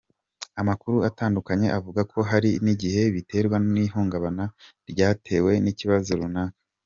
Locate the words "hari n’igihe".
2.29-3.01